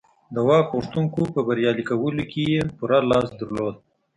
[0.33, 3.75] د واک غوښتونکو په بریالي کولو کې یې پوره لاس درلود